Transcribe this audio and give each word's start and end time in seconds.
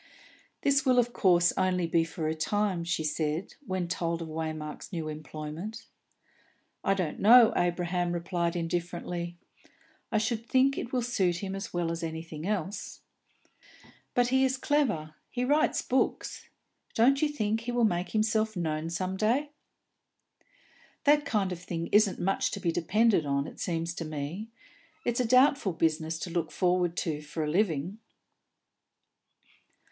"This 0.63 0.83
will 0.83 0.97
of 0.97 1.13
course 1.13 1.53
only 1.57 1.85
be 1.85 2.03
for 2.03 2.27
a 2.27 2.33
time?" 2.33 2.83
she 2.83 3.03
said, 3.03 3.53
when 3.67 3.87
told 3.87 4.19
of 4.23 4.29
Waymark's 4.29 4.91
new 4.91 5.07
employment. 5.07 5.85
"I 6.83 6.95
don't 6.95 7.19
know," 7.19 7.53
Abraham 7.55 8.11
replied 8.11 8.55
indifferently. 8.55 9.37
"I 10.11 10.17
should 10.17 10.43
think 10.47 10.75
it 10.75 10.91
will 10.91 11.03
suit 11.03 11.43
him 11.43 11.53
as 11.53 11.71
well 11.71 11.91
as 11.91 12.01
anything 12.01 12.47
else." 12.47 13.01
"But 14.15 14.29
he 14.29 14.43
is 14.43 14.57
clever; 14.57 15.13
he 15.29 15.45
writes 15.45 15.83
books. 15.83 16.49
Don't 16.95 17.21
you 17.21 17.29
think 17.29 17.59
he 17.59 17.71
will 17.71 17.85
make 17.85 18.09
himself 18.09 18.57
known 18.57 18.89
some 18.89 19.15
day?" 19.17 19.51
"That 21.03 21.25
kind 21.25 21.51
of 21.51 21.59
thing 21.59 21.89
isn't 21.91 22.19
much 22.19 22.49
to 22.49 22.59
be 22.59 22.71
depended 22.71 23.27
on, 23.27 23.45
it 23.45 23.59
seems 23.59 23.93
to 23.93 24.05
me. 24.05 24.47
It's 25.05 25.19
a 25.19 25.25
doubtful 25.27 25.73
business 25.73 26.17
to 26.21 26.31
look 26.31 26.51
forward 26.51 26.97
to 27.05 27.21
for 27.21 27.43
a 27.43 27.47
living." 27.51 27.99